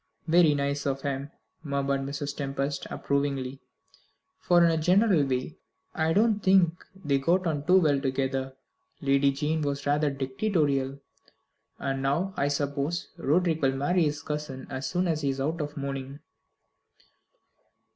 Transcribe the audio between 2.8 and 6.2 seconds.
approvingly; "for, in a general way, I